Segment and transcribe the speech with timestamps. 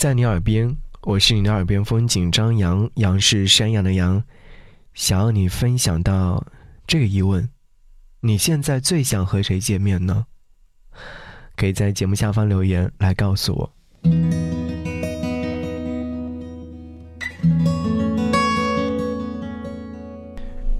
[0.00, 4.24] 在你耳边，我是你的耳边风景张扬，杨是山羊的羊。
[4.94, 6.42] 想要你分享到
[6.86, 7.46] 这个疑问：
[8.20, 10.24] 你现在最想和谁见面呢？
[11.54, 13.70] 可以在节目下方留言来告诉我。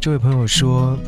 [0.00, 0.98] 这位朋友说，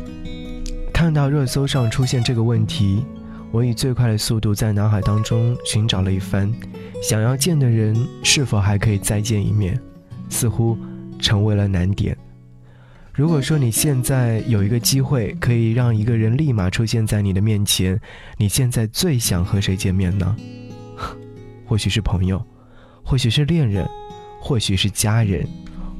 [0.93, 3.03] 看到热搜上出现这个问题，
[3.51, 6.53] 我以最快的速度在脑海当中寻找了一番。
[7.03, 7.93] 想要见的人
[8.23, 9.77] 是否还可以再见一面，
[10.29, 10.77] 似乎
[11.19, 12.17] 成为了难点。
[13.13, 17.99] 如果说你现在有一个机会可以让一个人立马出现在你的面前，
[18.37, 20.35] 你现在最想和谁见面呢？
[21.67, 22.41] 或许是朋友，
[23.03, 23.85] 或许是恋人，
[24.39, 25.45] 或许是家人。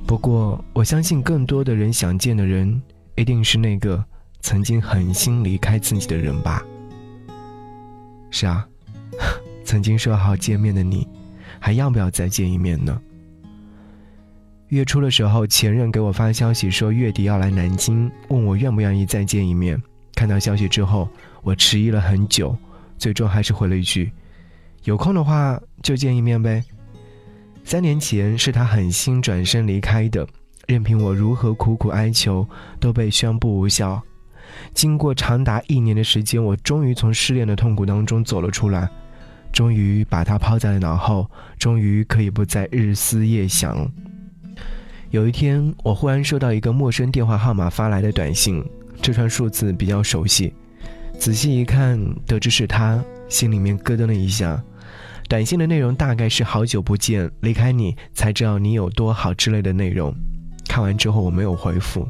[0.07, 2.81] 不过我相信，更多的人想见的人，
[3.15, 4.01] 一定是那个
[4.39, 6.63] 曾经狠心离开自己的人吧。
[8.31, 8.65] 是啊。
[9.73, 11.07] 曾经说好见面的你，
[11.59, 13.01] 还要不要再见一面呢？
[14.67, 19.81] 月初的时候，前任给我发消息说月底要来南京，问我愿不愿意再见一面。
[20.13, 21.09] 看到消息之后，
[21.41, 22.55] 我迟疑了很久，
[22.99, 24.11] 最终还是回了一句
[24.85, 26.63] ：“有空的话就见一面呗。”
[27.65, 30.27] 三年前是他狠心转身离开的，
[30.67, 32.47] 任凭我如何苦苦哀求，
[32.79, 33.99] 都被宣布无效。
[34.75, 38.87] 经过长达一年的时间，我终于从失恋的痛苦当中走了出来。
[39.53, 43.89] 终于把他抛在了脑后，终于可以不再日思夜想。
[45.11, 48.65] 有一天，我忽然收到一个陌生电话号码发来的短信，
[48.99, 50.51] 这串数字比较熟悉。
[51.19, 54.61] 仔细一看，得知是他，心里面咯噔了一下。
[55.29, 60.13] 短信的内容大概是“好久不见，离开你才知道你有多好”之类的内容。
[60.67, 62.07] 看完之后，我没有回复。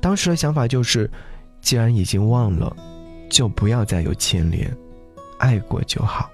[0.00, 1.10] 当时的想法就是，
[1.60, 2.74] 既然已经忘了，
[3.28, 4.72] 就不要再有牵连，
[5.38, 6.30] 爱过就好。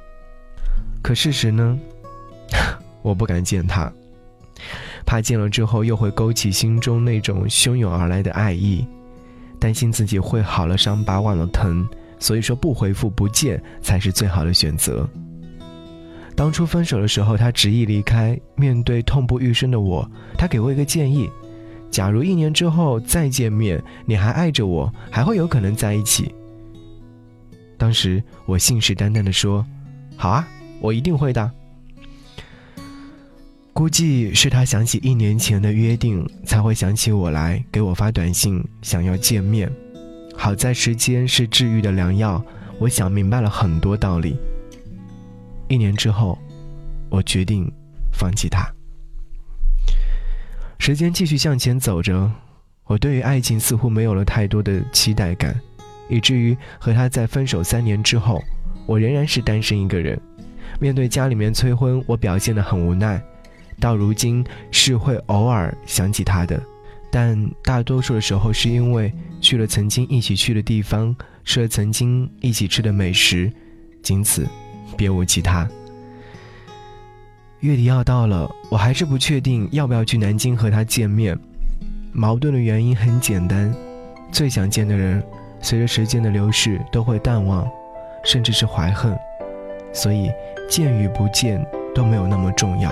[1.06, 1.78] 可事实呢？
[3.00, 3.88] 我不敢见他，
[5.06, 8.84] 怕见了之后又会勾起心中那种汹涌而来的爱意，
[9.60, 11.88] 担心自己会好了伤疤忘了疼，
[12.19, 15.08] 所以说不回复不见才是最好的选择。
[16.34, 20.04] 当初分手的时候，他执意离开，面对痛不欲生的我，
[20.36, 21.31] 他给我一个建议：
[21.88, 26.34] 假如一年之后再见面，你还爱着我，还会有可能在一起。
[27.78, 29.64] 当时我信誓旦旦地说
[30.19, 30.44] ：“好啊。”
[30.81, 31.50] 我一定会的。
[33.72, 39.70] 估计是他想起一年前的约定，才会想起我来给我发短信，想要见面。
[40.34, 42.42] 好在时间是治愈的良药，
[42.78, 44.37] 我想明白了很多道理。
[45.69, 46.38] 一年之后，
[47.10, 47.70] 我决定
[48.12, 48.66] 放弃他。
[50.78, 52.31] 时间继续向前走着，
[52.84, 55.58] 我对于爱情似乎没有了太多的期待感，
[56.08, 58.43] 以至于和他在分手三年之后，
[58.87, 60.19] 我仍然是单身一个人。
[60.78, 63.20] 面对家里面催婚，我表现得很无奈。
[63.78, 66.60] 到如今是会偶尔想起他的，
[67.10, 71.14] 但大多数的时候是因为去了曾经一起去的地方，
[71.44, 73.53] 吃了曾经一起吃的美食，
[74.03, 74.47] 仅此，
[74.97, 75.69] 别无其他。
[77.60, 81.38] 月底要到了，我还是不确定要不要去南京和他见面。
[82.12, 83.75] 矛盾的原因很简单，
[84.32, 85.22] 最想见的人，
[85.60, 87.66] 随着时间的流逝都会淡忘，
[88.25, 89.14] 甚至是怀恨，
[89.96, 90.30] 所以。
[90.68, 91.64] 见与不见
[91.94, 92.90] 都没有那么重要。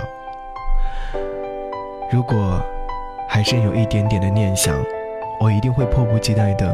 [2.08, 2.62] 如果
[3.28, 4.80] 还是有一点点的念想，
[5.40, 6.72] 我一定会迫不及待的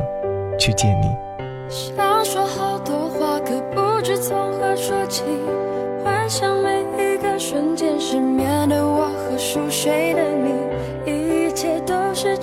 [0.58, 1.16] 去见你。
[1.70, 5.24] 想说好多话，可不知从何说起。
[6.04, 6.82] 幻想每
[7.14, 10.52] 一个瞬间失眠的我和熟睡的你，
[11.10, 12.36] 一切都是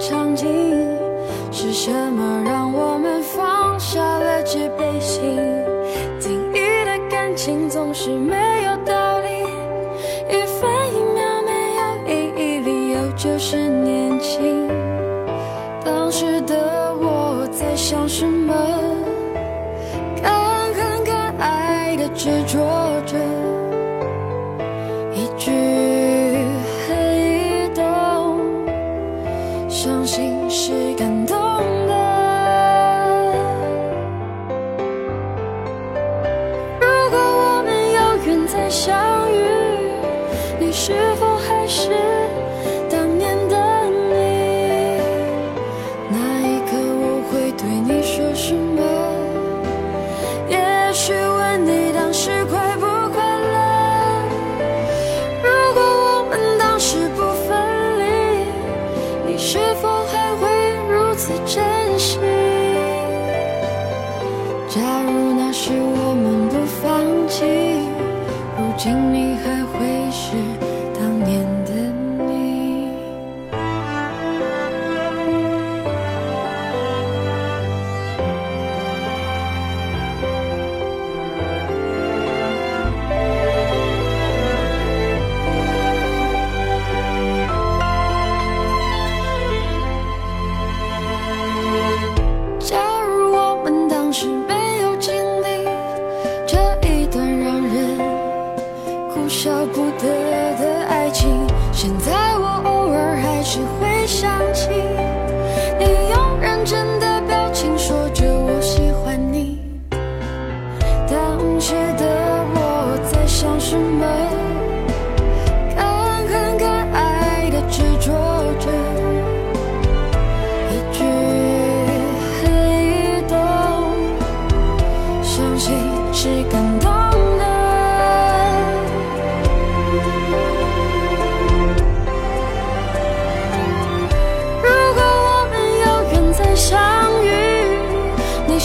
[0.00, 0.48] 场景
[1.52, 5.20] 是什么让我们放下了戒备心？
[6.18, 8.34] 定义的感情总是没
[8.64, 9.28] 有道理，
[10.26, 14.66] 一分一秒没有意义，理由就是年轻。
[15.84, 16.56] 当时的
[16.98, 18.54] 我在想什么？
[20.22, 20.32] 敢
[20.72, 22.58] 恨敢爱的执着
[30.04, 31.36] 心是感动
[31.86, 31.94] 的。
[36.80, 39.44] 如果我们有缘再相遇
[40.58, 41.90] 你是否还是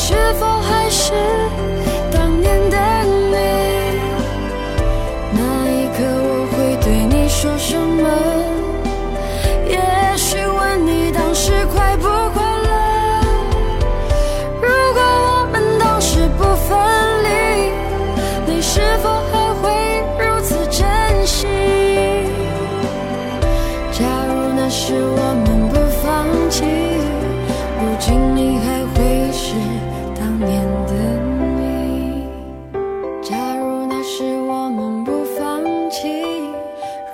[0.08, 0.45] 是否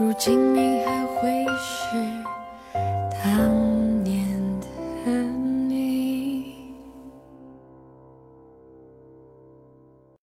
[0.02, 1.01] 如今你还